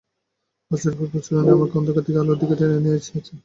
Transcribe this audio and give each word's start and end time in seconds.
বছরের 0.71 0.95
পর 0.99 1.07
বছর 1.13 1.33
উনি 1.35 1.49
আমাকে 1.51 1.75
অন্ধকার 1.79 2.03
থেকে 2.05 2.19
আলোর 2.21 2.37
দিকে 2.41 2.55
টেনে 2.59 2.77
নিয়ে 2.83 2.95
গেছেন। 2.97 3.35